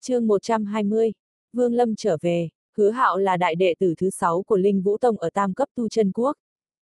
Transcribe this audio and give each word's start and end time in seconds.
chương 0.00 0.26
120, 0.26 1.12
Vương 1.52 1.74
Lâm 1.74 1.96
trở 1.96 2.16
về, 2.20 2.48
hứa 2.76 2.90
hạo 2.90 3.18
là 3.18 3.36
đại 3.36 3.54
đệ 3.54 3.74
tử 3.78 3.94
thứ 3.98 4.10
sáu 4.10 4.42
của 4.42 4.56
Linh 4.56 4.82
Vũ 4.82 4.98
Tông 4.98 5.18
ở 5.18 5.30
tam 5.30 5.54
cấp 5.54 5.68
tu 5.74 5.88
chân 5.88 6.12
quốc. 6.12 6.36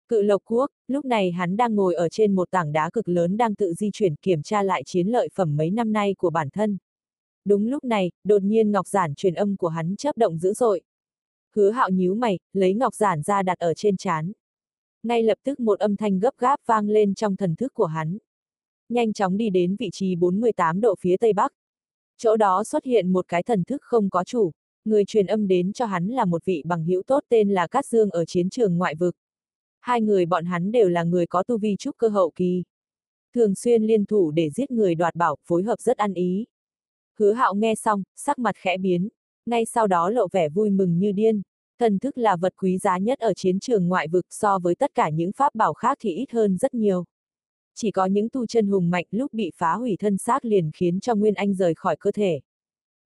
Cự 0.09 0.23
Lộc 0.23 0.43
Quốc, 0.45 0.71
lúc 0.89 1.05
này 1.05 1.31
hắn 1.31 1.57
đang 1.57 1.75
ngồi 1.75 1.95
ở 1.95 2.09
trên 2.09 2.35
một 2.35 2.51
tảng 2.51 2.73
đá 2.73 2.91
cực 2.91 3.09
lớn 3.09 3.37
đang 3.37 3.55
tự 3.55 3.75
di 3.75 3.91
chuyển 3.93 4.15
kiểm 4.15 4.43
tra 4.43 4.63
lại 4.63 4.83
chiến 4.87 5.07
lợi 5.07 5.29
phẩm 5.35 5.57
mấy 5.57 5.71
năm 5.71 5.93
nay 5.93 6.15
của 6.19 6.31
bản 6.31 6.51
thân. 6.51 6.79
Đúng 7.45 7.67
lúc 7.67 7.85
này, 7.85 8.11
đột 8.25 8.43
nhiên 8.43 8.71
ngọc 8.73 8.87
giản 8.87 9.15
truyền 9.15 9.35
âm 9.35 9.57
của 9.57 9.69
hắn 9.69 9.97
chớp 9.97 10.17
động 10.17 10.39
dữ 10.39 10.53
dội. 10.53 10.83
Hứa 11.57 11.71
hạo 11.71 11.91
nhíu 11.91 12.15
mày, 12.15 12.39
lấy 12.53 12.75
ngọc 12.75 12.95
giản 12.95 13.23
ra 13.23 13.43
đặt 13.43 13.59
ở 13.59 13.75
trên 13.75 13.97
chán. 13.97 14.33
Ngay 15.03 15.23
lập 15.23 15.39
tức 15.45 15.61
một 15.61 15.79
âm 15.79 15.97
thanh 15.97 16.19
gấp 16.19 16.39
gáp 16.39 16.61
vang 16.67 16.89
lên 16.89 17.15
trong 17.15 17.37
thần 17.37 17.57
thức 17.57 17.75
của 17.75 17.87
hắn. 17.87 18.19
Nhanh 18.89 19.13
chóng 19.13 19.37
đi 19.37 19.51
đến 19.51 19.77
vị 19.79 19.91
trí 19.93 20.17
48 20.17 20.81
độ 20.81 20.95
phía 21.01 21.17
tây 21.17 21.33
bắc. 21.33 21.53
Chỗ 22.23 22.37
đó 22.37 22.65
xuất 22.65 22.85
hiện 22.85 23.13
một 23.13 23.29
cái 23.29 23.43
thần 23.43 23.65
thức 23.65 23.83
không 23.83 24.11
có 24.11 24.25
chủ. 24.25 24.51
Người 24.85 25.05
truyền 25.05 25.27
âm 25.27 25.49
đến 25.49 25.73
cho 25.73 25.87
hắn 25.87 26.09
là 26.09 26.25
một 26.25 26.45
vị 26.45 26.63
bằng 26.67 26.85
hữu 26.85 27.03
tốt 27.07 27.25
tên 27.29 27.51
là 27.51 27.67
Cát 27.67 27.87
Dương 27.87 28.11
ở 28.11 28.25
chiến 28.25 28.51
trường 28.51 28.79
ngoại 28.79 28.95
vực. 28.95 29.17
Hai 29.81 30.01
người 30.01 30.27
bọn 30.27 30.45
hắn 30.45 30.73
đều 30.73 30.89
là 30.89 31.05
người 31.05 31.27
có 31.27 31.43
tu 31.43 31.59
vi 31.59 31.77
trúc 31.79 31.97
cơ 31.99 32.09
hậu 32.09 32.31
kỳ. 32.35 32.63
Thường 33.35 33.55
xuyên 33.55 33.83
liên 33.83 34.07
thủ 34.07 34.31
để 34.31 34.51
giết 34.51 34.71
người 34.71 34.95
đoạt 34.95 35.15
bảo, 35.15 35.37
phối 35.47 35.63
hợp 35.63 35.81
rất 35.81 35.97
ăn 35.97 36.15
ý. 36.15 36.47
Hứa 37.19 37.33
hạo 37.33 37.55
nghe 37.55 37.75
xong, 37.75 38.03
sắc 38.17 38.39
mặt 38.39 38.57
khẽ 38.57 38.79
biến, 38.79 39.09
ngay 39.47 39.65
sau 39.65 39.87
đó 39.87 40.11
lộ 40.11 40.29
vẻ 40.33 40.49
vui 40.49 40.71
mừng 40.71 40.99
như 40.99 41.13
điên. 41.13 41.43
Thần 41.79 41.99
thức 41.99 42.19
là 42.19 42.37
vật 42.37 42.55
quý 42.57 42.79
giá 42.79 42.99
nhất 42.99 43.19
ở 43.19 43.35
chiến 43.35 43.61
trường 43.61 43.89
ngoại 43.89 44.09
vực 44.09 44.27
so 44.31 44.59
với 44.59 44.75
tất 44.75 44.95
cả 44.95 45.11
những 45.11 45.33
pháp 45.33 45.55
bảo 45.55 45.75
khác 45.75 45.99
thì 46.01 46.15
ít 46.15 46.31
hơn 46.31 46.57
rất 46.57 46.75
nhiều. 46.75 47.05
Chỉ 47.83 47.91
có 47.91 48.07
những 48.07 48.29
tu 48.29 48.47
chân 48.47 48.67
hùng 48.67 48.91
mạnh 48.91 49.05
lúc 49.11 49.33
bị 49.33 49.51
phá 49.55 49.75
hủy 49.75 49.97
thân 49.99 50.19
xác 50.19 50.45
liền 50.45 50.71
khiến 50.75 51.01
cho 51.01 51.15
Nguyên 51.15 51.35
Anh 51.35 51.55
rời 51.55 51.75
khỏi 51.75 51.97
cơ 52.01 52.13
thể. 52.13 52.41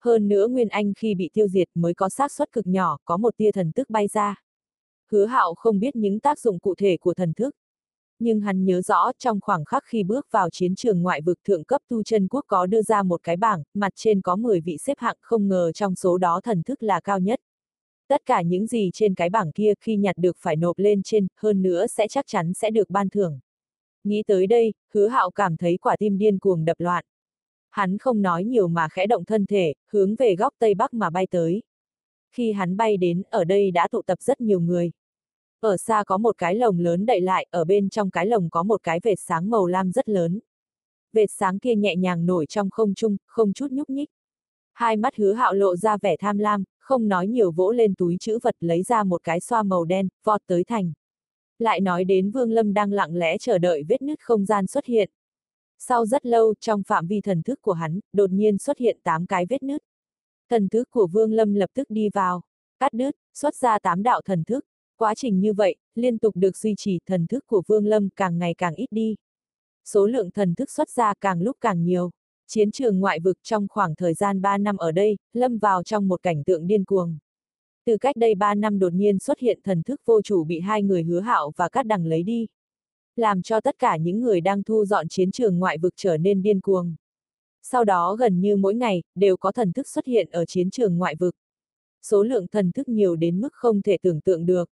Hơn 0.00 0.28
nữa 0.28 0.48
Nguyên 0.48 0.68
Anh 0.68 0.92
khi 0.94 1.14
bị 1.14 1.30
tiêu 1.32 1.48
diệt 1.48 1.68
mới 1.74 1.94
có 1.94 2.08
xác 2.08 2.32
suất 2.32 2.52
cực 2.52 2.66
nhỏ, 2.66 2.98
có 3.04 3.16
một 3.16 3.36
tia 3.36 3.52
thần 3.52 3.72
thức 3.72 3.90
bay 3.90 4.08
ra. 4.08 4.42
Hứa 5.10 5.26
hạo 5.26 5.54
không 5.54 5.80
biết 5.80 5.96
những 5.96 6.20
tác 6.20 6.38
dụng 6.38 6.58
cụ 6.58 6.74
thể 6.74 6.96
của 6.96 7.14
thần 7.14 7.32
thức. 7.34 7.54
Nhưng 8.18 8.40
hắn 8.40 8.64
nhớ 8.64 8.80
rõ 8.80 9.12
trong 9.18 9.40
khoảng 9.40 9.64
khắc 9.64 9.84
khi 9.86 10.02
bước 10.02 10.26
vào 10.30 10.50
chiến 10.50 10.74
trường 10.74 11.02
ngoại 11.02 11.20
vực 11.20 11.38
thượng 11.44 11.64
cấp 11.64 11.82
tu 11.88 12.02
chân 12.02 12.28
quốc 12.28 12.44
có 12.46 12.66
đưa 12.66 12.82
ra 12.82 13.02
một 13.02 13.22
cái 13.22 13.36
bảng, 13.36 13.62
mặt 13.74 13.92
trên 13.96 14.20
có 14.20 14.36
10 14.36 14.60
vị 14.60 14.76
xếp 14.78 14.98
hạng 14.98 15.16
không 15.20 15.48
ngờ 15.48 15.72
trong 15.72 15.94
số 15.94 16.18
đó 16.18 16.40
thần 16.40 16.62
thức 16.62 16.82
là 16.82 17.00
cao 17.00 17.18
nhất. 17.18 17.40
Tất 18.08 18.22
cả 18.26 18.42
những 18.42 18.66
gì 18.66 18.90
trên 18.92 19.14
cái 19.14 19.30
bảng 19.30 19.52
kia 19.52 19.72
khi 19.80 19.96
nhặt 19.96 20.16
được 20.18 20.36
phải 20.40 20.56
nộp 20.56 20.78
lên 20.78 21.02
trên, 21.02 21.26
hơn 21.36 21.62
nữa 21.62 21.86
sẽ 21.86 22.08
chắc 22.08 22.24
chắn 22.28 22.54
sẽ 22.54 22.70
được 22.70 22.90
ban 22.90 23.08
thưởng. 23.08 23.40
Nghĩ 24.04 24.22
tới 24.26 24.46
đây, 24.46 24.72
hứa 24.94 25.08
hạo 25.08 25.30
cảm 25.30 25.56
thấy 25.56 25.76
quả 25.76 25.96
tim 25.98 26.18
điên 26.18 26.38
cuồng 26.38 26.64
đập 26.64 26.80
loạn. 26.80 27.04
Hắn 27.70 27.98
không 27.98 28.22
nói 28.22 28.44
nhiều 28.44 28.68
mà 28.68 28.88
khẽ 28.88 29.06
động 29.06 29.24
thân 29.24 29.46
thể, 29.46 29.74
hướng 29.90 30.14
về 30.14 30.36
góc 30.36 30.54
tây 30.58 30.74
bắc 30.74 30.94
mà 30.94 31.10
bay 31.10 31.26
tới. 31.30 31.62
Khi 32.32 32.52
hắn 32.52 32.76
bay 32.76 32.96
đến, 32.96 33.22
ở 33.30 33.44
đây 33.44 33.70
đã 33.70 33.88
tụ 33.88 34.02
tập 34.02 34.22
rất 34.22 34.40
nhiều 34.40 34.60
người. 34.60 34.92
Ở 35.60 35.76
xa 35.76 36.04
có 36.06 36.18
một 36.18 36.38
cái 36.38 36.54
lồng 36.54 36.78
lớn 36.78 37.06
đậy 37.06 37.20
lại, 37.20 37.46
ở 37.50 37.64
bên 37.64 37.90
trong 37.90 38.10
cái 38.10 38.26
lồng 38.26 38.50
có 38.50 38.62
một 38.62 38.82
cái 38.82 39.00
vệt 39.02 39.18
sáng 39.20 39.50
màu 39.50 39.66
lam 39.66 39.92
rất 39.92 40.08
lớn. 40.08 40.40
Vệt 41.12 41.30
sáng 41.30 41.58
kia 41.58 41.74
nhẹ 41.74 41.96
nhàng 41.96 42.26
nổi 42.26 42.46
trong 42.46 42.70
không 42.70 42.94
trung, 42.94 43.16
không 43.26 43.52
chút 43.52 43.70
nhúc 43.70 43.90
nhích. 43.90 44.10
Hai 44.72 44.96
mắt 44.96 45.16
hứa 45.16 45.32
hạo 45.32 45.54
lộ 45.54 45.76
ra 45.76 45.96
vẻ 45.96 46.16
tham 46.16 46.38
lam, 46.38 46.64
không 46.78 47.08
nói 47.08 47.26
nhiều 47.26 47.52
vỗ 47.52 47.72
lên 47.72 47.94
túi 47.94 48.16
chữ 48.20 48.38
vật 48.42 48.56
lấy 48.60 48.82
ra 48.82 49.04
một 49.04 49.24
cái 49.24 49.40
xoa 49.40 49.62
màu 49.62 49.84
đen, 49.84 50.08
vọt 50.24 50.40
tới 50.46 50.64
thành. 50.64 50.92
Lại 51.62 51.80
nói 51.80 52.04
đến 52.04 52.30
Vương 52.30 52.52
Lâm 52.52 52.74
đang 52.74 52.92
lặng 52.92 53.14
lẽ 53.14 53.38
chờ 53.38 53.58
đợi 53.58 53.82
vết 53.88 54.02
nứt 54.02 54.20
không 54.20 54.44
gian 54.44 54.66
xuất 54.66 54.86
hiện. 54.86 55.10
Sau 55.78 56.06
rất 56.06 56.26
lâu, 56.26 56.54
trong 56.60 56.82
phạm 56.82 57.06
vi 57.06 57.20
thần 57.20 57.42
thức 57.42 57.62
của 57.62 57.72
hắn, 57.72 58.00
đột 58.12 58.30
nhiên 58.30 58.58
xuất 58.58 58.78
hiện 58.78 58.98
8 59.02 59.26
cái 59.26 59.46
vết 59.46 59.62
nứt. 59.62 59.82
Thần 60.50 60.68
thức 60.68 60.90
của 60.90 61.06
Vương 61.06 61.32
Lâm 61.32 61.54
lập 61.54 61.70
tức 61.74 61.90
đi 61.90 62.08
vào, 62.08 62.42
cắt 62.78 62.92
đứt, 62.92 63.16
xuất 63.34 63.54
ra 63.54 63.78
8 63.78 64.02
đạo 64.02 64.20
thần 64.24 64.44
thức. 64.44 64.64
Quá 64.96 65.14
trình 65.14 65.40
như 65.40 65.52
vậy, 65.52 65.76
liên 65.94 66.18
tục 66.18 66.36
được 66.36 66.56
duy 66.56 66.74
trì, 66.76 66.98
thần 67.06 67.26
thức 67.26 67.46
của 67.46 67.62
Vương 67.66 67.86
Lâm 67.86 68.08
càng 68.16 68.38
ngày 68.38 68.54
càng 68.58 68.74
ít 68.74 68.86
đi. 68.90 69.16
Số 69.84 70.06
lượng 70.06 70.30
thần 70.30 70.54
thức 70.54 70.70
xuất 70.70 70.90
ra 70.90 71.14
càng 71.20 71.42
lúc 71.42 71.56
càng 71.60 71.84
nhiều. 71.84 72.10
Chiến 72.46 72.70
trường 72.70 73.00
ngoại 73.00 73.20
vực 73.20 73.38
trong 73.42 73.66
khoảng 73.68 73.94
thời 73.94 74.14
gian 74.14 74.42
3 74.42 74.58
năm 74.58 74.76
ở 74.76 74.92
đây, 74.92 75.18
lâm 75.32 75.58
vào 75.58 75.82
trong 75.82 76.08
một 76.08 76.22
cảnh 76.22 76.44
tượng 76.44 76.66
điên 76.66 76.84
cuồng. 76.84 77.18
Từ 77.86 77.96
cách 77.98 78.16
đây 78.16 78.34
3 78.34 78.54
năm 78.54 78.78
đột 78.78 78.92
nhiên 78.92 79.18
xuất 79.18 79.38
hiện 79.38 79.60
thần 79.64 79.82
thức 79.82 80.00
vô 80.04 80.22
chủ 80.22 80.44
bị 80.44 80.60
hai 80.60 80.82
người 80.82 81.02
hứa 81.02 81.20
hạo 81.20 81.52
và 81.56 81.68
cắt 81.68 81.86
đằng 81.86 82.06
lấy 82.06 82.22
đi. 82.22 82.46
Làm 83.16 83.42
cho 83.42 83.60
tất 83.60 83.78
cả 83.78 83.96
những 83.96 84.20
người 84.20 84.40
đang 84.40 84.62
thu 84.62 84.84
dọn 84.84 85.08
chiến 85.08 85.32
trường 85.32 85.58
ngoại 85.58 85.78
vực 85.78 85.92
trở 85.96 86.16
nên 86.16 86.42
điên 86.42 86.60
cuồng. 86.60 86.94
Sau 87.62 87.84
đó 87.84 88.16
gần 88.18 88.40
như 88.40 88.56
mỗi 88.56 88.74
ngày, 88.74 89.02
đều 89.14 89.36
có 89.36 89.52
thần 89.52 89.72
thức 89.72 89.88
xuất 89.88 90.06
hiện 90.06 90.30
ở 90.30 90.44
chiến 90.44 90.70
trường 90.70 90.98
ngoại 90.98 91.16
vực. 91.16 91.34
Số 92.02 92.22
lượng 92.22 92.46
thần 92.48 92.72
thức 92.72 92.88
nhiều 92.88 93.16
đến 93.16 93.40
mức 93.40 93.52
không 93.52 93.82
thể 93.82 93.96
tưởng 94.02 94.20
tượng 94.20 94.46
được. 94.46 94.70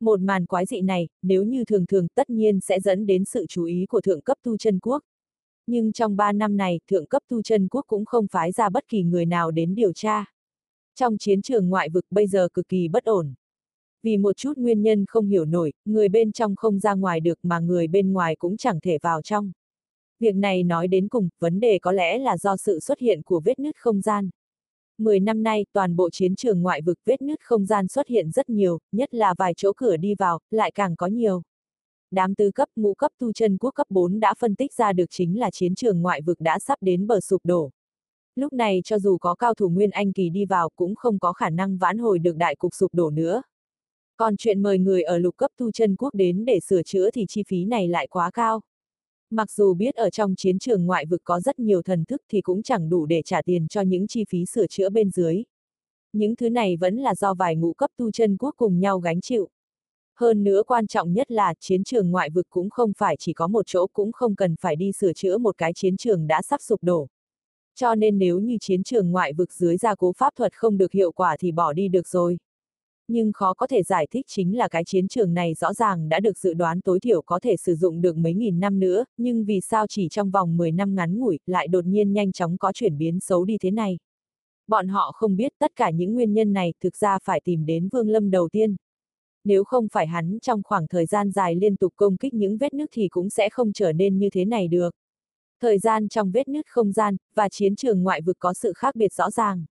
Một 0.00 0.20
màn 0.20 0.46
quái 0.46 0.66
dị 0.66 0.80
này, 0.80 1.08
nếu 1.22 1.44
như 1.44 1.64
thường 1.64 1.86
thường 1.86 2.08
tất 2.14 2.30
nhiên 2.30 2.60
sẽ 2.60 2.80
dẫn 2.80 3.06
đến 3.06 3.24
sự 3.24 3.46
chú 3.48 3.64
ý 3.64 3.86
của 3.88 4.00
thượng 4.00 4.20
cấp 4.20 4.38
tu 4.42 4.56
chân 4.56 4.78
quốc. 4.82 5.02
Nhưng 5.66 5.92
trong 5.92 6.16
3 6.16 6.32
năm 6.32 6.56
này, 6.56 6.80
thượng 6.90 7.06
cấp 7.06 7.22
tu 7.28 7.42
chân 7.42 7.68
quốc 7.68 7.84
cũng 7.86 8.04
không 8.04 8.26
phái 8.26 8.52
ra 8.52 8.68
bất 8.68 8.88
kỳ 8.88 9.02
người 9.02 9.26
nào 9.26 9.50
đến 9.50 9.74
điều 9.74 9.92
tra. 9.92 10.24
Trong 11.00 11.18
chiến 11.18 11.42
trường 11.42 11.68
ngoại 11.68 11.88
vực 11.88 12.04
bây 12.10 12.26
giờ 12.26 12.48
cực 12.54 12.68
kỳ 12.68 12.88
bất 12.88 13.04
ổn. 13.04 13.34
Vì 14.02 14.16
một 14.16 14.36
chút 14.36 14.52
nguyên 14.56 14.82
nhân 14.82 15.04
không 15.08 15.26
hiểu 15.26 15.44
nổi, 15.44 15.72
người 15.84 16.08
bên 16.08 16.32
trong 16.32 16.56
không 16.56 16.78
ra 16.78 16.94
ngoài 16.94 17.20
được 17.20 17.38
mà 17.42 17.58
người 17.58 17.86
bên 17.86 18.12
ngoài 18.12 18.36
cũng 18.36 18.56
chẳng 18.56 18.80
thể 18.80 18.98
vào 19.02 19.22
trong. 19.22 19.52
Việc 20.18 20.34
này 20.34 20.62
nói 20.62 20.88
đến 20.88 21.08
cùng, 21.08 21.28
vấn 21.38 21.60
đề 21.60 21.78
có 21.78 21.92
lẽ 21.92 22.18
là 22.18 22.38
do 22.38 22.56
sự 22.56 22.80
xuất 22.80 22.98
hiện 22.98 23.22
của 23.22 23.40
vết 23.44 23.58
nứt 23.58 23.76
không 23.76 24.00
gian. 24.00 24.30
10 24.98 25.20
năm 25.20 25.42
nay, 25.42 25.66
toàn 25.72 25.96
bộ 25.96 26.10
chiến 26.10 26.36
trường 26.36 26.62
ngoại 26.62 26.82
vực 26.82 26.98
vết 27.04 27.22
nứt 27.22 27.40
không 27.42 27.66
gian 27.66 27.88
xuất 27.88 28.06
hiện 28.06 28.30
rất 28.30 28.50
nhiều, 28.50 28.78
nhất 28.92 29.14
là 29.14 29.34
vài 29.38 29.54
chỗ 29.56 29.72
cửa 29.76 29.96
đi 29.96 30.14
vào, 30.14 30.40
lại 30.50 30.72
càng 30.74 30.96
có 30.96 31.06
nhiều. 31.06 31.42
Đám 32.10 32.34
tư 32.34 32.50
cấp, 32.50 32.68
ngũ 32.76 32.94
cấp 32.94 33.12
tu 33.18 33.32
chân 33.32 33.58
quốc 33.58 33.70
cấp 33.70 33.86
4 33.90 34.20
đã 34.20 34.34
phân 34.38 34.54
tích 34.54 34.72
ra 34.74 34.92
được 34.92 35.06
chính 35.10 35.38
là 35.40 35.50
chiến 35.50 35.74
trường 35.74 36.02
ngoại 36.02 36.22
vực 36.22 36.40
đã 36.40 36.58
sắp 36.58 36.78
đến 36.80 37.06
bờ 37.06 37.20
sụp 37.20 37.40
đổ. 37.44 37.70
Lúc 38.40 38.52
này 38.52 38.80
cho 38.84 38.98
dù 38.98 39.18
có 39.18 39.34
cao 39.34 39.54
thủ 39.54 39.68
Nguyên 39.68 39.90
Anh 39.90 40.12
Kỳ 40.12 40.30
đi 40.30 40.44
vào 40.44 40.68
cũng 40.76 40.94
không 40.94 41.18
có 41.18 41.32
khả 41.32 41.50
năng 41.50 41.78
vãn 41.78 41.98
hồi 41.98 42.18
được 42.18 42.36
đại 42.36 42.56
cục 42.56 42.74
sụp 42.74 42.94
đổ 42.94 43.10
nữa. 43.10 43.42
Còn 44.16 44.36
chuyện 44.36 44.62
mời 44.62 44.78
người 44.78 45.02
ở 45.02 45.18
lục 45.18 45.36
cấp 45.36 45.50
tu 45.56 45.72
chân 45.72 45.96
quốc 45.96 46.14
đến 46.14 46.44
để 46.44 46.60
sửa 46.60 46.82
chữa 46.82 47.10
thì 47.10 47.24
chi 47.28 47.42
phí 47.48 47.64
này 47.64 47.88
lại 47.88 48.06
quá 48.06 48.30
cao. 48.30 48.60
Mặc 49.30 49.50
dù 49.50 49.74
biết 49.74 49.94
ở 49.94 50.10
trong 50.10 50.34
chiến 50.36 50.58
trường 50.58 50.86
ngoại 50.86 51.06
vực 51.06 51.20
có 51.24 51.40
rất 51.40 51.58
nhiều 51.58 51.82
thần 51.82 52.04
thức 52.04 52.22
thì 52.28 52.40
cũng 52.40 52.62
chẳng 52.62 52.88
đủ 52.88 53.06
để 53.06 53.22
trả 53.22 53.42
tiền 53.42 53.68
cho 53.68 53.80
những 53.80 54.06
chi 54.06 54.24
phí 54.28 54.46
sửa 54.46 54.66
chữa 54.66 54.90
bên 54.90 55.10
dưới. 55.10 55.42
Những 56.12 56.36
thứ 56.36 56.50
này 56.50 56.76
vẫn 56.76 56.96
là 56.96 57.14
do 57.14 57.34
vài 57.34 57.56
ngũ 57.56 57.72
cấp 57.72 57.90
tu 57.96 58.10
chân 58.10 58.36
quốc 58.36 58.54
cùng 58.56 58.80
nhau 58.80 58.98
gánh 58.98 59.20
chịu. 59.20 59.48
Hơn 60.16 60.44
nữa 60.44 60.62
quan 60.66 60.86
trọng 60.86 61.12
nhất 61.12 61.30
là 61.30 61.54
chiến 61.60 61.84
trường 61.84 62.10
ngoại 62.10 62.30
vực 62.30 62.46
cũng 62.50 62.70
không 62.70 62.92
phải 62.96 63.16
chỉ 63.18 63.32
có 63.32 63.46
một 63.48 63.66
chỗ 63.66 63.86
cũng 63.92 64.12
không 64.12 64.34
cần 64.34 64.54
phải 64.60 64.76
đi 64.76 64.92
sửa 64.92 65.12
chữa 65.12 65.38
một 65.38 65.58
cái 65.58 65.72
chiến 65.72 65.96
trường 65.96 66.26
đã 66.26 66.42
sắp 66.42 66.60
sụp 66.62 66.82
đổ. 66.82 67.08
Cho 67.74 67.94
nên 67.94 68.18
nếu 68.18 68.38
như 68.38 68.56
chiến 68.60 68.82
trường 68.82 69.10
ngoại 69.10 69.32
vực 69.32 69.52
dưới 69.52 69.76
gia 69.76 69.94
cố 69.94 70.12
pháp 70.12 70.34
thuật 70.36 70.54
không 70.54 70.78
được 70.78 70.92
hiệu 70.92 71.12
quả 71.12 71.36
thì 71.40 71.52
bỏ 71.52 71.72
đi 71.72 71.88
được 71.88 72.08
rồi. 72.08 72.38
Nhưng 73.08 73.32
khó 73.32 73.54
có 73.54 73.66
thể 73.66 73.82
giải 73.82 74.06
thích 74.10 74.26
chính 74.28 74.58
là 74.58 74.68
cái 74.68 74.84
chiến 74.84 75.08
trường 75.08 75.34
này 75.34 75.54
rõ 75.54 75.72
ràng 75.72 76.08
đã 76.08 76.20
được 76.20 76.38
dự 76.38 76.54
đoán 76.54 76.80
tối 76.80 77.00
thiểu 77.00 77.22
có 77.22 77.40
thể 77.40 77.56
sử 77.56 77.74
dụng 77.74 78.00
được 78.00 78.16
mấy 78.16 78.34
nghìn 78.34 78.60
năm 78.60 78.80
nữa, 78.80 79.04
nhưng 79.16 79.44
vì 79.44 79.60
sao 79.60 79.86
chỉ 79.86 80.08
trong 80.08 80.30
vòng 80.30 80.56
10 80.56 80.72
năm 80.72 80.94
ngắn 80.94 81.18
ngủi 81.18 81.38
lại 81.46 81.68
đột 81.68 81.84
nhiên 81.84 82.12
nhanh 82.12 82.32
chóng 82.32 82.58
có 82.58 82.72
chuyển 82.72 82.98
biến 82.98 83.20
xấu 83.20 83.44
đi 83.44 83.58
thế 83.60 83.70
này. 83.70 83.98
Bọn 84.66 84.88
họ 84.88 85.12
không 85.14 85.36
biết 85.36 85.52
tất 85.58 85.76
cả 85.76 85.90
những 85.90 86.14
nguyên 86.14 86.32
nhân 86.32 86.52
này 86.52 86.74
thực 86.80 86.96
ra 86.96 87.18
phải 87.22 87.40
tìm 87.44 87.66
đến 87.66 87.88
Vương 87.92 88.08
Lâm 88.08 88.30
đầu 88.30 88.48
tiên. 88.48 88.76
Nếu 89.44 89.64
không 89.64 89.88
phải 89.92 90.06
hắn 90.06 90.38
trong 90.42 90.62
khoảng 90.62 90.86
thời 90.86 91.06
gian 91.06 91.30
dài 91.30 91.54
liên 91.54 91.76
tục 91.76 91.92
công 91.96 92.16
kích 92.16 92.34
những 92.34 92.58
vết 92.58 92.74
nước 92.74 92.86
thì 92.92 93.08
cũng 93.08 93.30
sẽ 93.30 93.48
không 93.50 93.72
trở 93.72 93.92
nên 93.92 94.18
như 94.18 94.30
thế 94.30 94.44
này 94.44 94.68
được. 94.68 94.90
Thời 95.60 95.78
gian 95.78 96.08
trong 96.08 96.30
vết 96.30 96.48
nứt 96.48 96.66
không 96.66 96.92
gian, 96.92 97.16
và 97.34 97.48
chiến 97.48 97.76
trường 97.76 98.02
ngoại 98.02 98.20
vực 98.20 98.36
có 98.38 98.54
sự 98.54 98.72
khác 98.72 98.96
biệt 98.96 99.12
rõ 99.12 99.30
ràng. 99.30 99.64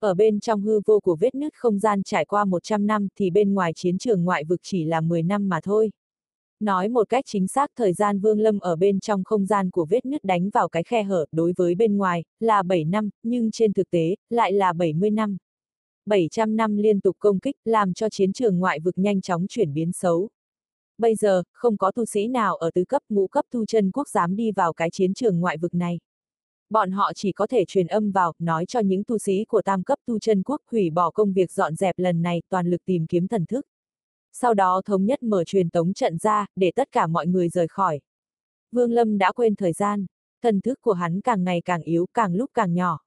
Ở 0.00 0.14
bên 0.14 0.40
trong 0.40 0.62
hư 0.62 0.80
vô 0.86 1.00
của 1.00 1.16
vết 1.20 1.34
nứt 1.34 1.54
không 1.54 1.78
gian 1.78 2.02
trải 2.02 2.24
qua 2.24 2.44
100 2.44 2.86
năm 2.86 3.08
thì 3.16 3.30
bên 3.30 3.54
ngoài 3.54 3.72
chiến 3.76 3.98
trường 3.98 4.24
ngoại 4.24 4.44
vực 4.44 4.60
chỉ 4.62 4.84
là 4.84 5.00
10 5.00 5.22
năm 5.22 5.48
mà 5.48 5.60
thôi. 5.60 5.90
Nói 6.60 6.88
một 6.88 7.08
cách 7.08 7.24
chính 7.26 7.48
xác 7.48 7.70
thời 7.76 7.92
gian 7.92 8.20
Vương 8.20 8.40
Lâm 8.40 8.58
ở 8.58 8.76
bên 8.76 9.00
trong 9.00 9.24
không 9.24 9.46
gian 9.46 9.70
của 9.70 9.86
vết 9.90 10.06
nứt 10.06 10.24
đánh 10.24 10.50
vào 10.50 10.68
cái 10.68 10.82
khe 10.82 11.02
hở 11.02 11.26
đối 11.32 11.52
với 11.56 11.74
bên 11.74 11.96
ngoài 11.96 12.24
là 12.40 12.62
7 12.62 12.84
năm, 12.84 13.10
nhưng 13.22 13.50
trên 13.50 13.72
thực 13.72 13.90
tế 13.90 14.16
lại 14.30 14.52
là 14.52 14.72
70 14.72 15.10
năm. 15.10 15.36
700 16.06 16.56
năm 16.56 16.76
liên 16.76 17.00
tục 17.00 17.16
công 17.18 17.38
kích 17.38 17.56
làm 17.64 17.94
cho 17.94 18.08
chiến 18.08 18.32
trường 18.32 18.58
ngoại 18.58 18.80
vực 18.80 18.98
nhanh 18.98 19.20
chóng 19.20 19.46
chuyển 19.48 19.74
biến 19.74 19.92
xấu. 19.92 20.28
Bây 21.00 21.14
giờ, 21.14 21.42
không 21.52 21.76
có 21.76 21.92
tu 21.92 22.04
sĩ 22.04 22.28
nào 22.28 22.56
ở 22.56 22.70
tứ 22.74 22.84
cấp 22.84 23.02
ngũ 23.08 23.26
cấp 23.26 23.44
tu 23.50 23.66
chân 23.66 23.90
quốc 23.90 24.08
dám 24.08 24.36
đi 24.36 24.52
vào 24.52 24.72
cái 24.72 24.90
chiến 24.90 25.14
trường 25.14 25.40
ngoại 25.40 25.58
vực 25.58 25.74
này. 25.74 26.00
Bọn 26.70 26.90
họ 26.90 27.12
chỉ 27.14 27.32
có 27.32 27.46
thể 27.46 27.64
truyền 27.68 27.86
âm 27.86 28.10
vào, 28.10 28.32
nói 28.38 28.66
cho 28.66 28.80
những 28.80 29.04
tu 29.04 29.18
sĩ 29.18 29.44
của 29.44 29.62
tam 29.62 29.82
cấp 29.82 29.98
tu 30.06 30.18
chân 30.18 30.42
quốc 30.42 30.60
hủy 30.70 30.90
bỏ 30.90 31.10
công 31.10 31.32
việc 31.32 31.52
dọn 31.52 31.74
dẹp 31.74 31.98
lần 31.98 32.22
này 32.22 32.42
toàn 32.48 32.70
lực 32.70 32.84
tìm 32.84 33.06
kiếm 33.06 33.28
thần 33.28 33.46
thức. 33.46 33.66
Sau 34.32 34.54
đó 34.54 34.82
thống 34.84 35.04
nhất 35.04 35.22
mở 35.22 35.44
truyền 35.44 35.70
tống 35.70 35.92
trận 35.92 36.18
ra, 36.18 36.46
để 36.56 36.72
tất 36.74 36.88
cả 36.92 37.06
mọi 37.06 37.26
người 37.26 37.48
rời 37.48 37.68
khỏi. 37.68 38.00
Vương 38.72 38.92
Lâm 38.92 39.18
đã 39.18 39.32
quên 39.32 39.56
thời 39.56 39.72
gian, 39.72 40.06
thần 40.42 40.60
thức 40.60 40.78
của 40.80 40.92
hắn 40.92 41.20
càng 41.20 41.44
ngày 41.44 41.62
càng 41.64 41.82
yếu, 41.82 42.06
càng 42.14 42.34
lúc 42.34 42.50
càng 42.54 42.74
nhỏ. 42.74 43.00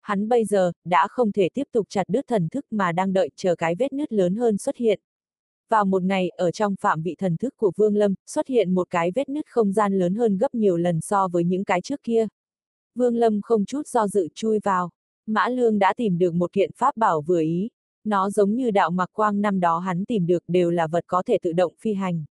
Hắn 0.00 0.28
bây 0.28 0.44
giờ, 0.44 0.72
đã 0.84 1.08
không 1.10 1.32
thể 1.32 1.48
tiếp 1.54 1.68
tục 1.72 1.86
chặt 1.90 2.04
đứt 2.08 2.24
thần 2.28 2.48
thức 2.48 2.66
mà 2.70 2.92
đang 2.92 3.12
đợi 3.12 3.30
chờ 3.36 3.54
cái 3.54 3.74
vết 3.74 3.92
nứt 3.92 4.12
lớn 4.12 4.36
hơn 4.36 4.58
xuất 4.58 4.76
hiện. 4.76 5.00
Vào 5.70 5.84
một 5.84 6.02
ngày, 6.02 6.28
ở 6.28 6.50
trong 6.50 6.74
phạm 6.80 7.02
vị 7.02 7.14
thần 7.18 7.36
thức 7.36 7.54
của 7.56 7.72
Vương 7.76 7.96
Lâm, 7.96 8.14
xuất 8.26 8.46
hiện 8.46 8.74
một 8.74 8.90
cái 8.90 9.10
vết 9.14 9.28
nứt 9.28 9.46
không 9.46 9.72
gian 9.72 9.98
lớn 9.98 10.14
hơn 10.14 10.38
gấp 10.38 10.54
nhiều 10.54 10.76
lần 10.76 11.00
so 11.00 11.28
với 11.28 11.44
những 11.44 11.64
cái 11.64 11.80
trước 11.80 12.00
kia. 12.02 12.26
Vương 12.94 13.16
Lâm 13.16 13.40
không 13.42 13.64
chút 13.64 13.86
do 13.86 14.08
dự 14.08 14.28
chui 14.34 14.58
vào. 14.64 14.90
Mã 15.26 15.48
Lương 15.48 15.78
đã 15.78 15.94
tìm 15.96 16.18
được 16.18 16.34
một 16.34 16.52
kiện 16.52 16.70
pháp 16.76 16.96
bảo 16.96 17.20
vừa 17.20 17.40
ý. 17.40 17.68
Nó 18.04 18.30
giống 18.30 18.54
như 18.54 18.70
đạo 18.70 18.90
mặc 18.90 19.10
quang 19.12 19.40
năm 19.40 19.60
đó 19.60 19.78
hắn 19.78 20.04
tìm 20.04 20.26
được 20.26 20.44
đều 20.48 20.70
là 20.70 20.86
vật 20.86 21.04
có 21.06 21.22
thể 21.26 21.38
tự 21.42 21.52
động 21.52 21.72
phi 21.80 21.94
hành. 21.94 22.24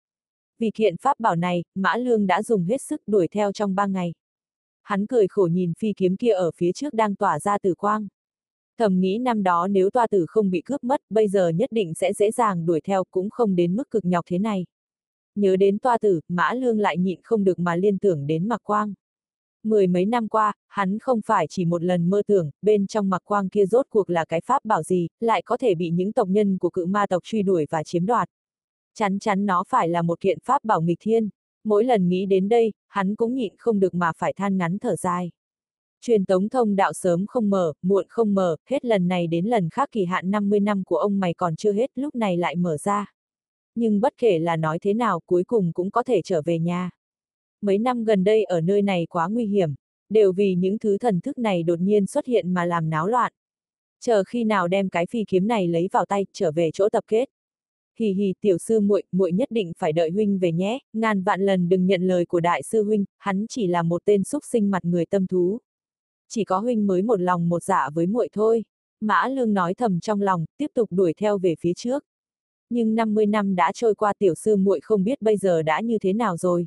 Vì 0.58 0.70
kiện 0.74 0.96
pháp 0.96 1.20
bảo 1.20 1.36
này, 1.36 1.64
Mã 1.74 1.96
Lương 1.96 2.26
đã 2.26 2.42
dùng 2.42 2.64
hết 2.64 2.82
sức 2.82 3.02
đuổi 3.06 3.28
theo 3.28 3.52
trong 3.52 3.74
ba 3.74 3.86
ngày. 3.86 4.14
Hắn 4.82 5.06
cười 5.06 5.28
khổ 5.28 5.48
nhìn 5.52 5.72
phi 5.78 5.92
kiếm 5.96 6.16
kia 6.16 6.32
ở 6.32 6.50
phía 6.56 6.72
trước 6.72 6.94
đang 6.94 7.14
tỏa 7.14 7.40
ra 7.40 7.58
từ 7.58 7.74
quang. 7.74 8.08
Thầm 8.78 9.00
nghĩ 9.00 9.18
năm 9.18 9.42
đó 9.42 9.68
nếu 9.68 9.90
toa 9.90 10.06
tử 10.06 10.26
không 10.28 10.50
bị 10.50 10.62
cướp 10.64 10.84
mất, 10.84 11.00
bây 11.10 11.28
giờ 11.28 11.48
nhất 11.48 11.72
định 11.72 11.94
sẽ 11.94 12.12
dễ 12.12 12.30
dàng 12.30 12.66
đuổi 12.66 12.80
theo 12.80 13.04
cũng 13.10 13.30
không 13.30 13.56
đến 13.56 13.76
mức 13.76 13.90
cực 13.90 14.04
nhọc 14.04 14.24
thế 14.28 14.38
này. 14.38 14.66
Nhớ 15.34 15.56
đến 15.56 15.78
toa 15.78 15.98
tử, 15.98 16.20
Mã 16.28 16.52
Lương 16.52 16.78
lại 16.78 16.98
nhịn 16.98 17.20
không 17.22 17.44
được 17.44 17.58
mà 17.58 17.76
liên 17.76 17.98
tưởng 17.98 18.26
đến 18.26 18.48
mặc 18.48 18.60
quang. 18.64 18.94
Mười 19.62 19.86
mấy 19.86 20.06
năm 20.06 20.28
qua, 20.28 20.52
hắn 20.68 20.98
không 20.98 21.20
phải 21.26 21.46
chỉ 21.50 21.64
một 21.64 21.82
lần 21.82 22.10
mơ 22.10 22.22
tưởng, 22.26 22.50
bên 22.62 22.86
trong 22.86 23.10
mặc 23.10 23.22
quang 23.24 23.48
kia 23.48 23.66
rốt 23.66 23.86
cuộc 23.90 24.10
là 24.10 24.24
cái 24.24 24.40
pháp 24.40 24.64
bảo 24.64 24.82
gì, 24.82 25.08
lại 25.20 25.42
có 25.42 25.56
thể 25.56 25.74
bị 25.74 25.90
những 25.90 26.12
tộc 26.12 26.28
nhân 26.28 26.58
của 26.58 26.70
cự 26.70 26.86
ma 26.86 27.06
tộc 27.06 27.22
truy 27.24 27.42
đuổi 27.42 27.66
và 27.70 27.82
chiếm 27.82 28.06
đoạt. 28.06 28.28
Chắn 28.94 29.18
chắn 29.18 29.46
nó 29.46 29.64
phải 29.68 29.88
là 29.88 30.02
một 30.02 30.20
kiện 30.20 30.38
pháp 30.44 30.64
bảo 30.64 30.80
nghịch 30.80 30.98
thiên. 31.00 31.28
Mỗi 31.64 31.84
lần 31.84 32.08
nghĩ 32.08 32.26
đến 32.26 32.48
đây, 32.48 32.72
hắn 32.88 33.14
cũng 33.14 33.34
nhịn 33.34 33.54
không 33.58 33.80
được 33.80 33.94
mà 33.94 34.12
phải 34.16 34.32
than 34.32 34.56
ngắn 34.56 34.78
thở 34.78 34.96
dài. 34.96 35.30
Truyền 36.06 36.24
tống 36.24 36.48
thông 36.48 36.76
đạo 36.76 36.92
sớm 36.92 37.26
không 37.28 37.50
mở, 37.50 37.72
muộn 37.82 38.06
không 38.08 38.34
mở, 38.34 38.56
hết 38.66 38.84
lần 38.84 39.08
này 39.08 39.26
đến 39.26 39.46
lần 39.46 39.68
khác 39.70 39.88
kỳ 39.92 40.04
hạn 40.04 40.30
50 40.30 40.60
năm 40.60 40.84
của 40.84 40.96
ông 40.96 41.20
mày 41.20 41.34
còn 41.34 41.56
chưa 41.56 41.72
hết 41.72 41.90
lúc 41.94 42.14
này 42.14 42.36
lại 42.36 42.56
mở 42.56 42.76
ra. 42.76 43.12
Nhưng 43.74 44.00
bất 44.00 44.12
kể 44.18 44.38
là 44.38 44.56
nói 44.56 44.78
thế 44.78 44.94
nào 44.94 45.20
cuối 45.26 45.44
cùng 45.44 45.72
cũng 45.72 45.90
có 45.90 46.02
thể 46.02 46.20
trở 46.24 46.42
về 46.44 46.58
nhà. 46.58 46.90
Mấy 47.60 47.78
năm 47.78 48.04
gần 48.04 48.24
đây 48.24 48.44
ở 48.44 48.60
nơi 48.60 48.82
này 48.82 49.06
quá 49.10 49.28
nguy 49.28 49.46
hiểm, 49.46 49.74
đều 50.08 50.32
vì 50.32 50.54
những 50.54 50.78
thứ 50.78 50.98
thần 50.98 51.20
thức 51.20 51.38
này 51.38 51.62
đột 51.62 51.80
nhiên 51.80 52.06
xuất 52.06 52.26
hiện 52.26 52.54
mà 52.54 52.64
làm 52.64 52.90
náo 52.90 53.06
loạn. 53.06 53.32
Chờ 54.00 54.24
khi 54.24 54.44
nào 54.44 54.68
đem 54.68 54.88
cái 54.88 55.06
phi 55.06 55.24
kiếm 55.28 55.46
này 55.46 55.68
lấy 55.68 55.88
vào 55.92 56.04
tay, 56.04 56.26
trở 56.32 56.52
về 56.52 56.70
chỗ 56.74 56.88
tập 56.88 57.04
kết. 57.06 57.28
Hì 57.98 58.12
hì 58.12 58.34
tiểu 58.40 58.58
sư 58.58 58.80
muội, 58.80 59.02
muội 59.12 59.32
nhất 59.32 59.50
định 59.50 59.72
phải 59.78 59.92
đợi 59.92 60.10
huynh 60.10 60.38
về 60.38 60.52
nhé, 60.52 60.78
ngàn 60.92 61.22
vạn 61.22 61.40
lần 61.40 61.68
đừng 61.68 61.86
nhận 61.86 62.02
lời 62.02 62.26
của 62.26 62.40
đại 62.40 62.62
sư 62.62 62.82
huynh, 62.82 63.04
hắn 63.18 63.46
chỉ 63.48 63.66
là 63.66 63.82
một 63.82 64.02
tên 64.04 64.24
xúc 64.24 64.44
sinh 64.52 64.70
mặt 64.70 64.84
người 64.84 65.06
tâm 65.06 65.26
thú. 65.26 65.60
Chỉ 66.28 66.44
có 66.44 66.58
huynh 66.58 66.86
mới 66.86 67.02
một 67.02 67.20
lòng 67.20 67.48
một 67.48 67.62
dạ 67.62 67.90
với 67.94 68.06
muội 68.06 68.28
thôi. 68.32 68.64
Mã 69.00 69.28
Lương 69.28 69.54
nói 69.54 69.74
thầm 69.74 70.00
trong 70.00 70.20
lòng, 70.20 70.44
tiếp 70.56 70.70
tục 70.74 70.92
đuổi 70.92 71.12
theo 71.16 71.38
về 71.38 71.54
phía 71.60 71.72
trước. 71.74 72.04
Nhưng 72.70 72.94
50 72.94 73.26
năm 73.26 73.54
đã 73.54 73.72
trôi 73.74 73.94
qua 73.94 74.12
tiểu 74.18 74.34
sư 74.34 74.56
muội 74.56 74.80
không 74.80 75.04
biết 75.04 75.22
bây 75.22 75.36
giờ 75.36 75.62
đã 75.62 75.80
như 75.80 75.98
thế 75.98 76.12
nào 76.12 76.36
rồi. 76.36 76.66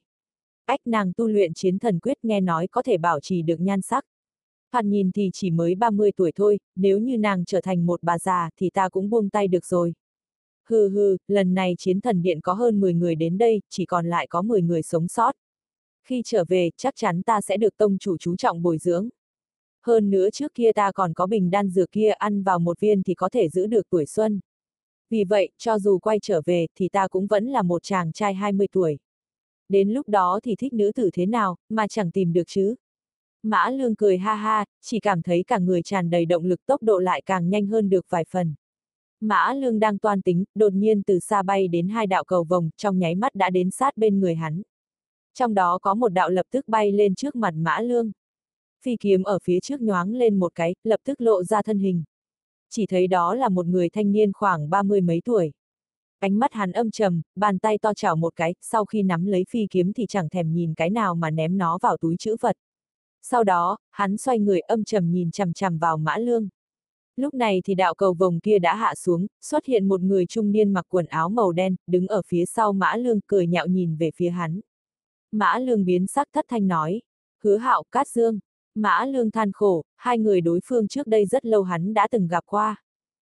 Ách 0.65 0.79
nàng 0.85 1.13
tu 1.13 1.27
luyện 1.27 1.53
chiến 1.53 1.79
thần 1.79 2.00
quyết 2.00 2.17
nghe 2.23 2.41
nói 2.41 2.67
có 2.67 2.81
thể 2.81 2.97
bảo 2.97 3.19
trì 3.19 3.41
được 3.41 3.59
nhan 3.59 3.81
sắc. 3.81 4.06
Thoạt 4.71 4.85
nhìn 4.85 5.11
thì 5.11 5.29
chỉ 5.33 5.51
mới 5.51 5.75
30 5.75 6.11
tuổi 6.11 6.31
thôi, 6.35 6.59
nếu 6.75 7.00
như 7.00 7.17
nàng 7.17 7.45
trở 7.45 7.61
thành 7.61 7.85
một 7.85 8.03
bà 8.03 8.19
già 8.19 8.50
thì 8.57 8.69
ta 8.69 8.89
cũng 8.89 9.09
buông 9.09 9.29
tay 9.29 9.47
được 9.47 9.65
rồi. 9.65 9.94
Hừ 10.69 10.89
hừ, 10.89 11.17
lần 11.27 11.53
này 11.53 11.75
chiến 11.77 12.01
thần 12.01 12.21
điện 12.21 12.41
có 12.41 12.53
hơn 12.53 12.79
10 12.79 12.94
người 12.94 13.15
đến 13.15 13.38
đây, 13.38 13.61
chỉ 13.69 13.85
còn 13.85 14.06
lại 14.06 14.27
có 14.27 14.41
10 14.41 14.61
người 14.61 14.81
sống 14.81 15.07
sót. 15.07 15.35
Khi 16.03 16.21
trở 16.25 16.44
về, 16.47 16.69
chắc 16.77 16.94
chắn 16.97 17.23
ta 17.23 17.41
sẽ 17.41 17.57
được 17.57 17.77
tông 17.77 17.97
chủ 17.97 18.17
chú 18.17 18.35
trọng 18.35 18.61
bồi 18.61 18.77
dưỡng. 18.77 19.09
Hơn 19.85 20.09
nữa 20.09 20.29
trước 20.29 20.53
kia 20.53 20.71
ta 20.71 20.91
còn 20.91 21.13
có 21.13 21.27
bình 21.27 21.51
đan 21.51 21.69
dược 21.69 21.91
kia 21.91 22.09
ăn 22.09 22.43
vào 22.43 22.59
một 22.59 22.79
viên 22.79 23.03
thì 23.03 23.13
có 23.13 23.29
thể 23.29 23.49
giữ 23.49 23.67
được 23.67 23.89
tuổi 23.89 24.05
xuân. 24.05 24.39
Vì 25.09 25.23
vậy, 25.23 25.49
cho 25.57 25.79
dù 25.79 25.99
quay 25.99 26.19
trở 26.21 26.41
về 26.45 26.67
thì 26.75 26.89
ta 26.89 27.07
cũng 27.07 27.27
vẫn 27.27 27.47
là 27.47 27.61
một 27.61 27.83
chàng 27.83 28.11
trai 28.11 28.33
20 28.33 28.67
tuổi. 28.71 28.97
Đến 29.69 29.89
lúc 29.89 30.09
đó 30.09 30.39
thì 30.43 30.55
thích 30.55 30.73
nữ 30.73 30.91
tử 30.95 31.09
thế 31.13 31.25
nào, 31.25 31.55
mà 31.69 31.87
chẳng 31.87 32.11
tìm 32.11 32.33
được 32.33 32.47
chứ. 32.47 32.75
Mã 33.43 33.69
lương 33.69 33.95
cười 33.95 34.17
ha 34.17 34.35
ha, 34.35 34.65
chỉ 34.81 34.99
cảm 34.99 35.21
thấy 35.21 35.43
cả 35.47 35.57
người 35.57 35.81
tràn 35.81 36.09
đầy 36.09 36.25
động 36.25 36.45
lực 36.45 36.65
tốc 36.65 36.83
độ 36.83 36.99
lại 36.99 37.21
càng 37.25 37.49
nhanh 37.49 37.67
hơn 37.67 37.89
được 37.89 38.05
vài 38.09 38.25
phần. 38.29 38.55
Mã 39.19 39.53
lương 39.53 39.79
đang 39.79 39.97
toan 39.97 40.21
tính, 40.21 40.43
đột 40.55 40.73
nhiên 40.73 41.03
từ 41.03 41.19
xa 41.19 41.43
bay 41.43 41.67
đến 41.67 41.87
hai 41.87 42.07
đạo 42.07 42.23
cầu 42.23 42.43
vồng, 42.43 42.69
trong 42.77 42.99
nháy 42.99 43.15
mắt 43.15 43.35
đã 43.35 43.49
đến 43.49 43.71
sát 43.71 43.97
bên 43.97 44.19
người 44.19 44.35
hắn. 44.35 44.61
Trong 45.33 45.53
đó 45.53 45.79
có 45.81 45.93
một 45.93 46.09
đạo 46.09 46.29
lập 46.29 46.45
tức 46.51 46.67
bay 46.67 46.91
lên 46.91 47.15
trước 47.15 47.35
mặt 47.35 47.53
mã 47.57 47.79
lương. 47.79 48.11
Phi 48.81 48.95
kiếm 48.99 49.23
ở 49.23 49.39
phía 49.43 49.59
trước 49.59 49.81
nhoáng 49.81 50.13
lên 50.13 50.39
một 50.39 50.55
cái, 50.55 50.75
lập 50.83 50.99
tức 51.03 51.21
lộ 51.21 51.43
ra 51.43 51.61
thân 51.61 51.79
hình. 51.79 52.03
Chỉ 52.69 52.85
thấy 52.85 53.07
đó 53.07 53.35
là 53.35 53.49
một 53.49 53.65
người 53.65 53.89
thanh 53.89 54.11
niên 54.11 54.33
khoảng 54.33 54.69
ba 54.69 54.83
mươi 54.83 55.01
mấy 55.01 55.21
tuổi. 55.25 55.51
Ánh 56.19 56.39
mắt 56.39 56.53
hắn 56.53 56.71
âm 56.71 56.91
trầm, 56.91 57.21
bàn 57.35 57.59
tay 57.59 57.77
to 57.77 57.93
chảo 57.93 58.15
một 58.15 58.35
cái, 58.35 58.55
sau 58.61 58.85
khi 58.85 59.03
nắm 59.03 59.25
lấy 59.25 59.45
phi 59.49 59.67
kiếm 59.69 59.93
thì 59.93 60.05
chẳng 60.09 60.29
thèm 60.29 60.53
nhìn 60.53 60.73
cái 60.73 60.89
nào 60.89 61.15
mà 61.15 61.31
ném 61.31 61.57
nó 61.57 61.77
vào 61.81 61.97
túi 61.97 62.15
chữ 62.19 62.35
vật. 62.41 62.55
Sau 63.21 63.43
đó, 63.43 63.77
hắn 63.91 64.17
xoay 64.17 64.39
người 64.39 64.59
âm 64.59 64.83
trầm 64.83 65.11
nhìn 65.11 65.31
chằm 65.31 65.53
chằm 65.53 65.77
vào 65.77 65.97
mã 65.97 66.17
lương. 66.17 66.49
Lúc 67.15 67.33
này 67.33 67.61
thì 67.65 67.75
đạo 67.75 67.95
cầu 67.95 68.13
vồng 68.13 68.39
kia 68.39 68.59
đã 68.59 68.75
hạ 68.75 68.95
xuống, 68.95 69.27
xuất 69.41 69.65
hiện 69.65 69.87
một 69.87 70.01
người 70.01 70.25
trung 70.25 70.51
niên 70.51 70.73
mặc 70.73 70.85
quần 70.89 71.05
áo 71.05 71.29
màu 71.29 71.51
đen, 71.51 71.75
đứng 71.87 72.07
ở 72.07 72.21
phía 72.27 72.45
sau 72.45 72.73
mã 72.73 72.95
lương 72.95 73.19
cười 73.27 73.47
nhạo 73.47 73.67
nhìn 73.67 73.95
về 73.95 74.11
phía 74.15 74.29
hắn. 74.29 74.59
Mã 75.31 75.59
lương 75.59 75.85
biến 75.85 76.07
sắc 76.07 76.27
thất 76.33 76.45
thanh 76.47 76.67
nói. 76.67 77.01
Hứa 77.43 77.57
hạo 77.57 77.83
cát 77.91 78.07
dương. 78.07 78.39
Mã 78.81 79.05
lương 79.05 79.31
than 79.31 79.51
khổ, 79.51 79.83
hai 79.95 80.17
người 80.17 80.41
đối 80.41 80.59
phương 80.65 80.87
trước 80.87 81.07
đây 81.07 81.25
rất 81.25 81.45
lâu 81.45 81.63
hắn 81.63 81.93
đã 81.93 82.07
từng 82.11 82.27
gặp 82.27 82.43
qua. 82.45 82.83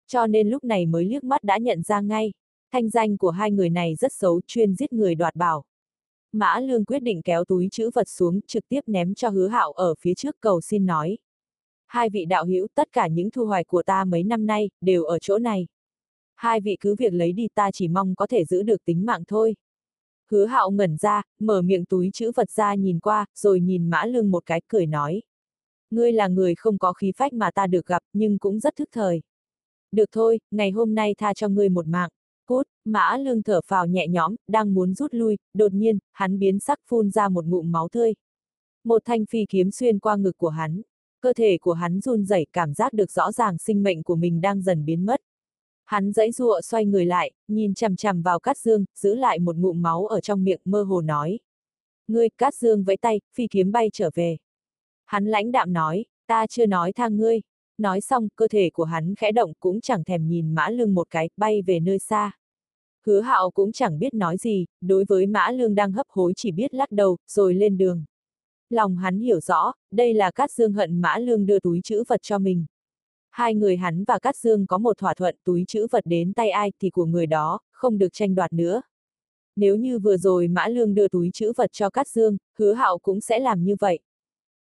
Cho 0.07 0.27
nên 0.27 0.49
lúc 0.49 0.65
này 0.65 0.87
mới 0.87 1.05
liếc 1.05 1.25
mắt 1.25 1.45
đã 1.45 1.59
nhận 1.59 1.83
ra 1.83 2.01
ngay. 2.01 2.33
Thanh 2.73 2.91
danh 2.91 3.17
của 3.17 3.31
hai 3.31 3.51
người 3.51 3.71
này 3.71 3.95
rất 3.95 4.13
xấu, 4.13 4.41
chuyên 4.47 4.75
giết 4.75 4.93
người 4.93 5.15
đoạt 5.15 5.37
bảo. 5.37 5.65
Mã 6.33 6.61
lương 6.61 6.85
quyết 6.85 6.99
định 6.99 7.23
kéo 7.23 7.45
túi 7.45 7.69
chữ 7.73 7.91
vật 7.95 8.09
xuống, 8.09 8.41
trực 8.47 8.69
tiếp 8.69 8.81
ném 8.87 9.15
cho 9.15 9.29
hứa 9.29 9.49
hạo 9.49 9.73
ở 9.73 9.95
phía 10.01 10.15
trước 10.15 10.37
cầu 10.41 10.61
xin 10.61 10.87
nói. 10.87 11.19
Hai 11.87 12.11
vị 12.11 12.25
đạo 12.25 12.45
hữu 12.45 12.67
tất 12.75 12.89
cả 12.93 13.07
những 13.07 13.31
thu 13.31 13.47
hoạch 13.47 13.67
của 13.67 13.83
ta 13.83 14.05
mấy 14.05 14.23
năm 14.23 14.47
nay, 14.47 14.71
đều 14.81 15.05
ở 15.05 15.19
chỗ 15.19 15.39
này. 15.39 15.67
Hai 16.35 16.61
vị 16.61 16.77
cứ 16.81 16.95
việc 16.95 17.13
lấy 17.13 17.33
đi 17.33 17.49
ta 17.55 17.71
chỉ 17.71 17.89
mong 17.89 18.15
có 18.15 18.27
thể 18.27 18.45
giữ 18.45 18.63
được 18.63 18.85
tính 18.85 19.07
mạng 19.07 19.23
thôi. 19.29 19.55
Hứa 20.31 20.47
hạo 20.47 20.71
ngẩn 20.71 20.97
ra, 20.97 21.23
mở 21.39 21.63
miệng 21.63 21.85
túi 21.85 22.11
chữ 22.13 22.33
vật 22.37 22.51
ra 22.51 22.75
nhìn 22.75 23.01
qua, 23.01 23.27
rồi 23.35 23.61
nhìn 23.61 23.91
mã 23.91 24.05
lương 24.05 24.31
một 24.31 24.47
cái 24.47 24.63
cười 24.69 24.87
nói. 24.87 25.23
Ngươi 25.91 26.13
là 26.13 26.29
người 26.29 26.55
không 26.55 26.79
có 26.79 26.93
khí 26.93 27.13
phách 27.17 27.33
mà 27.33 27.51
ta 27.51 27.67
được 27.67 27.87
gặp, 27.87 28.03
nhưng 28.13 28.39
cũng 28.39 28.59
rất 28.59 28.77
thức 28.77 28.89
thời. 28.93 29.23
Được 29.93 30.09
thôi, 30.13 30.41
ngày 30.51 30.71
hôm 30.71 30.95
nay 30.95 31.15
tha 31.19 31.35
cho 31.35 31.49
ngươi 31.49 31.69
một 31.69 31.87
mạng. 31.87 32.11
Cút, 32.47 32.69
mã 32.85 33.17
lương 33.17 33.43
thở 33.43 33.61
phào 33.67 33.87
nhẹ 33.87 34.09
nhõm, 34.09 34.37
đang 34.49 34.75
muốn 34.75 34.95
rút 34.95 35.15
lui, 35.15 35.37
đột 35.55 35.73
nhiên, 35.73 35.99
hắn 36.13 36.39
biến 36.39 36.59
sắc 36.59 36.79
phun 36.87 37.11
ra 37.11 37.29
một 37.29 37.45
ngụm 37.45 37.73
máu 37.73 37.89
tươi. 37.89 38.15
Một 38.85 39.03
thanh 39.05 39.27
phi 39.27 39.47
kiếm 39.49 39.71
xuyên 39.71 39.99
qua 39.99 40.17
ngực 40.17 40.37
của 40.37 40.49
hắn. 40.49 40.83
Cơ 41.21 41.33
thể 41.33 41.59
của 41.61 41.73
hắn 41.73 42.01
run 42.01 42.25
rẩy 42.25 42.47
cảm 42.53 42.75
giác 42.75 42.93
được 42.93 43.11
rõ 43.11 43.33
ràng 43.33 43.59
sinh 43.59 43.83
mệnh 43.83 44.03
của 44.03 44.17
mình 44.17 44.41
đang 44.41 44.63
dần 44.63 44.85
biến 44.85 45.07
mất. 45.07 45.21
Hắn 45.85 46.13
dãy 46.13 46.33
dụa 46.33 46.61
xoay 46.61 46.87
người 46.87 47.07
lại, 47.07 47.33
nhìn 47.49 47.75
chằm 47.75 47.97
chằm 47.97 48.23
vào 48.23 48.41
Cát 48.41 48.59
Dương, 48.59 48.85
giữ 48.97 49.15
lại 49.15 49.39
một 49.39 49.57
ngụm 49.57 49.83
máu 49.83 50.07
ở 50.07 50.21
trong 50.21 50.45
miệng 50.45 50.61
mơ 50.65 50.83
hồ 50.83 51.01
nói. 51.01 51.39
Ngươi, 52.09 52.29
Cát 52.29 52.55
Dương 52.55 52.85
vẫy 52.85 52.97
tay, 52.97 53.21
phi 53.35 53.47
kiếm 53.47 53.73
bay 53.73 53.91
trở 53.93 54.11
về. 54.15 54.37
Hắn 55.11 55.27
lãnh 55.27 55.53
đạm 55.53 55.73
nói, 55.73 56.05
ta 56.27 56.47
chưa 56.47 56.67
nói 56.67 56.93
tha 56.93 57.09
ngươi. 57.09 57.41
Nói 57.79 58.01
xong, 58.01 58.29
cơ 58.37 58.49
thể 58.49 58.71
của 58.73 58.85
hắn 58.85 59.15
khẽ 59.15 59.33
động 59.33 59.53
cũng 59.61 59.81
chẳng 59.81 60.05
thèm 60.05 60.29
nhìn 60.29 60.55
mã 60.55 60.69
lương 60.69 60.95
một 60.95 61.07
cái, 61.11 61.31
bay 61.37 61.63
về 61.63 61.81
nơi 61.81 61.99
xa. 61.99 62.33
Hứa 63.07 63.21
hạo 63.21 63.51
cũng 63.51 63.73
chẳng 63.73 63.99
biết 63.99 64.15
nói 64.15 64.37
gì, 64.37 64.67
đối 64.81 65.05
với 65.09 65.27
mã 65.27 65.51
lương 65.51 65.75
đang 65.75 65.93
hấp 65.93 66.07
hối 66.09 66.33
chỉ 66.37 66.53
biết 66.53 66.75
lắc 66.75 66.91
đầu, 66.91 67.17
rồi 67.29 67.55
lên 67.55 67.79
đường. 67.79 68.05
Lòng 68.71 68.97
hắn 68.97 69.19
hiểu 69.19 69.41
rõ, 69.41 69.73
đây 69.93 70.15
là 70.15 70.31
Cát 70.31 70.51
Dương 70.51 70.73
hận 70.73 71.01
mã 71.01 71.19
lương 71.19 71.47
đưa 71.47 71.61
túi 71.61 71.81
chữ 71.85 72.05
vật 72.09 72.23
cho 72.23 72.39
mình. 72.39 72.67
Hai 73.31 73.55
người 73.55 73.77
hắn 73.77 74.05
và 74.05 74.19
Cát 74.19 74.37
Dương 74.37 74.67
có 74.67 74.79
một 74.79 74.99
thỏa 74.99 75.15
thuận 75.15 75.37
túi 75.45 75.65
chữ 75.69 75.87
vật 75.91 76.07
đến 76.07 76.33
tay 76.33 76.51
ai 76.51 76.73
thì 76.81 76.91
của 76.91 77.07
người 77.07 77.27
đó, 77.27 77.61
không 77.73 77.99
được 77.99 78.13
tranh 78.13 78.35
đoạt 78.35 78.53
nữa. 78.53 78.83
Nếu 79.57 79.77
như 79.77 79.99
vừa 79.99 80.17
rồi 80.17 80.49
Mã 80.49 80.69
Lương 80.69 80.95
đưa 80.95 81.09
túi 81.09 81.31
chữ 81.35 81.53
vật 81.57 81.73
cho 81.73 81.91
Cát 81.91 82.09
Dương, 82.09 82.37
hứa 82.59 82.73
hạo 82.73 82.99
cũng 82.99 83.21
sẽ 83.21 83.39
làm 83.39 83.65
như 83.65 83.77
vậy. 83.81 84.01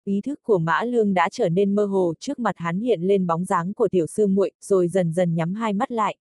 Ý 0.08 0.20
thức 0.20 0.42
của 0.42 0.58
Mã 0.58 0.82
Lương 0.82 1.14
đã 1.14 1.28
trở 1.32 1.48
nên 1.48 1.74
mơ 1.74 1.84
hồ 1.84 2.14
trước 2.20 2.38
mặt 2.38 2.54
hắn 2.56 2.80
hiện 2.80 3.02
lên 3.02 3.26
bóng 3.26 3.44
dáng 3.44 3.74
của 3.74 3.88
tiểu 3.88 4.06
sư 4.06 4.26
muội, 4.26 4.50
rồi 4.60 4.88
dần 4.88 5.12
dần 5.12 5.34
nhắm 5.34 5.54
hai 5.54 5.72
mắt 5.72 5.90
lại. 5.90 6.16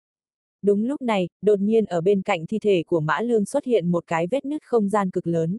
Đúng 0.62 0.86
lúc 0.86 1.02
này, 1.02 1.30
đột 1.42 1.60
nhiên 1.60 1.86
ở 1.86 2.02
bên 2.02 2.22
cạnh 2.22 2.46
thi 2.46 2.60
thể 2.60 2.84
của 2.88 3.00
Mã 3.00 3.22
Lương 3.22 3.46
xuất 3.46 3.66
hiện 3.66 3.92
một 3.92 4.04
cái 4.08 4.28
vết 4.32 4.46
nứt 4.46 4.64
không 4.64 4.90
gian 4.90 5.12
cực 5.12 5.28
lớn. 5.28 5.58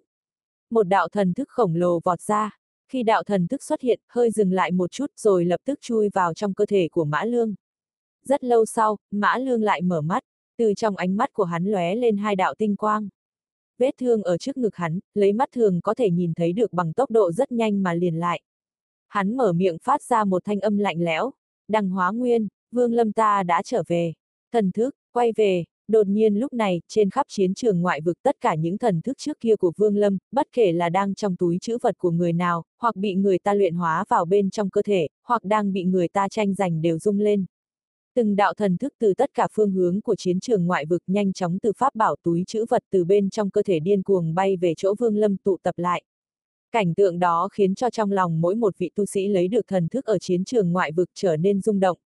Một 0.70 0.82
đạo 0.82 1.08
thần 1.08 1.34
thức 1.34 1.48
khổng 1.48 1.74
lồ 1.74 2.00
vọt 2.04 2.20
ra. 2.20 2.58
Khi 2.88 3.02
đạo 3.02 3.22
thần 3.24 3.46
thức 3.48 3.62
xuất 3.62 3.80
hiện, 3.80 4.00
hơi 4.08 4.30
dừng 4.30 4.52
lại 4.52 4.72
một 4.72 4.90
chút 4.90 5.06
rồi 5.16 5.44
lập 5.44 5.60
tức 5.64 5.78
chui 5.80 6.08
vào 6.14 6.34
trong 6.34 6.54
cơ 6.54 6.66
thể 6.66 6.88
của 6.92 7.04
Mã 7.04 7.24
Lương. 7.24 7.54
Rất 8.24 8.44
lâu 8.44 8.66
sau, 8.66 8.96
Mã 9.10 9.38
Lương 9.38 9.62
lại 9.62 9.82
mở 9.82 10.00
mắt, 10.00 10.22
từ 10.58 10.74
trong 10.74 10.96
ánh 10.96 11.16
mắt 11.16 11.32
của 11.32 11.44
hắn 11.44 11.64
lóe 11.64 11.94
lên 11.94 12.16
hai 12.16 12.36
đạo 12.36 12.54
tinh 12.58 12.76
quang. 12.76 13.08
Vết 13.78 13.90
thương 14.00 14.22
ở 14.22 14.38
trước 14.38 14.56
ngực 14.56 14.76
hắn, 14.76 14.98
lấy 15.14 15.32
mắt 15.32 15.48
thường 15.52 15.80
có 15.80 15.94
thể 15.94 16.10
nhìn 16.10 16.34
thấy 16.34 16.52
được 16.52 16.72
bằng 16.72 16.92
tốc 16.92 17.10
độ 17.10 17.32
rất 17.32 17.52
nhanh 17.52 17.82
mà 17.82 17.94
liền 17.94 18.14
lại. 18.14 18.42
Hắn 19.08 19.36
mở 19.36 19.52
miệng 19.52 19.78
phát 19.82 20.02
ra 20.02 20.24
một 20.24 20.44
thanh 20.44 20.60
âm 20.60 20.78
lạnh 20.78 21.00
lẽo. 21.00 21.30
Đằng 21.68 21.90
hóa 21.90 22.10
nguyên, 22.10 22.48
vương 22.72 22.92
lâm 22.92 23.12
ta 23.12 23.42
đã 23.42 23.62
trở 23.64 23.82
về. 23.86 24.12
Thần 24.52 24.72
thức, 24.72 24.94
quay 25.12 25.32
về, 25.36 25.64
đột 25.88 26.06
nhiên 26.06 26.34
lúc 26.34 26.52
này, 26.52 26.80
trên 26.88 27.10
khắp 27.10 27.26
chiến 27.28 27.54
trường 27.54 27.80
ngoại 27.80 28.00
vực 28.00 28.16
tất 28.22 28.36
cả 28.40 28.54
những 28.54 28.78
thần 28.78 29.00
thức 29.00 29.18
trước 29.18 29.40
kia 29.40 29.56
của 29.56 29.72
Vương 29.76 29.96
Lâm, 29.96 30.18
bất 30.32 30.46
kể 30.52 30.72
là 30.72 30.88
đang 30.88 31.14
trong 31.14 31.36
túi 31.36 31.58
chữ 31.60 31.78
vật 31.82 31.98
của 31.98 32.10
người 32.10 32.32
nào, 32.32 32.64
hoặc 32.80 32.96
bị 32.96 33.14
người 33.14 33.38
ta 33.38 33.54
luyện 33.54 33.74
hóa 33.74 34.04
vào 34.08 34.24
bên 34.24 34.50
trong 34.50 34.70
cơ 34.70 34.82
thể, 34.82 35.08
hoặc 35.24 35.44
đang 35.44 35.72
bị 35.72 35.84
người 35.84 36.08
ta 36.08 36.28
tranh 36.28 36.54
giành 36.54 36.82
đều 36.82 36.98
rung 36.98 37.18
lên. 37.18 37.44
Từng 38.18 38.36
đạo 38.36 38.54
thần 38.54 38.76
thức 38.76 38.94
từ 38.98 39.14
tất 39.14 39.34
cả 39.34 39.48
phương 39.52 39.70
hướng 39.70 40.00
của 40.00 40.16
chiến 40.16 40.40
trường 40.40 40.66
ngoại 40.66 40.86
vực 40.86 41.02
nhanh 41.06 41.32
chóng 41.32 41.58
từ 41.62 41.72
pháp 41.76 41.94
bảo 41.94 42.16
túi 42.22 42.44
chữ 42.46 42.64
vật 42.68 42.84
từ 42.90 43.04
bên 43.04 43.30
trong 43.30 43.50
cơ 43.50 43.62
thể 43.62 43.80
điên 43.80 44.02
cuồng 44.02 44.34
bay 44.34 44.56
về 44.56 44.74
chỗ 44.76 44.94
Vương 44.98 45.16
Lâm 45.16 45.36
tụ 45.36 45.56
tập 45.62 45.74
lại. 45.78 46.02
Cảnh 46.72 46.94
tượng 46.94 47.18
đó 47.18 47.48
khiến 47.52 47.74
cho 47.74 47.90
trong 47.90 48.12
lòng 48.12 48.40
mỗi 48.40 48.54
một 48.54 48.78
vị 48.78 48.90
tu 48.94 49.06
sĩ 49.06 49.28
lấy 49.28 49.48
được 49.48 49.66
thần 49.68 49.88
thức 49.88 50.04
ở 50.04 50.18
chiến 50.18 50.44
trường 50.44 50.72
ngoại 50.72 50.92
vực 50.92 51.10
trở 51.14 51.36
nên 51.36 51.60
rung 51.60 51.80
động, 51.80 51.98